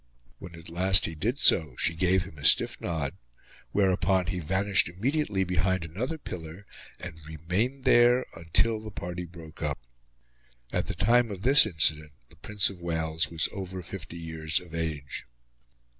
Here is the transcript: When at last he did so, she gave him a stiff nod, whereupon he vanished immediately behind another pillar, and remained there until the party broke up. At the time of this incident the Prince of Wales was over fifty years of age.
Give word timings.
When 0.39 0.55
at 0.55 0.67
last 0.67 1.05
he 1.05 1.13
did 1.13 1.37
so, 1.39 1.75
she 1.77 1.93
gave 1.93 2.23
him 2.23 2.39
a 2.39 2.43
stiff 2.43 2.81
nod, 2.81 3.13
whereupon 3.71 4.25
he 4.25 4.39
vanished 4.39 4.89
immediately 4.89 5.43
behind 5.43 5.85
another 5.85 6.17
pillar, 6.17 6.65
and 6.99 7.21
remained 7.27 7.83
there 7.83 8.25
until 8.35 8.79
the 8.79 8.89
party 8.89 9.25
broke 9.27 9.61
up. 9.61 9.77
At 10.73 10.87
the 10.87 10.95
time 10.95 11.29
of 11.29 11.43
this 11.43 11.67
incident 11.67 12.13
the 12.31 12.35
Prince 12.35 12.71
of 12.71 12.81
Wales 12.81 13.29
was 13.29 13.47
over 13.51 13.83
fifty 13.83 14.17
years 14.17 14.59
of 14.59 14.73
age. 14.73 15.27